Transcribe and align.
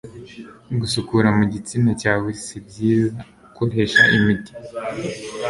gusukura 0.79 1.29
mu 1.37 1.43
gitsina 1.53 1.91
cyawe 2.01 2.29
sibyzia 2.43 3.07
ukoresha 3.47 4.01
imiti 4.17 4.51